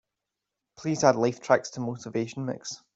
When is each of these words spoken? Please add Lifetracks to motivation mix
Please 0.77 1.03
add 1.03 1.13
Lifetracks 1.13 1.73
to 1.73 1.79
motivation 1.79 2.43
mix 2.43 2.81